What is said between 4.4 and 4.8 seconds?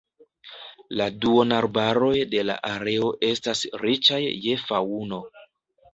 je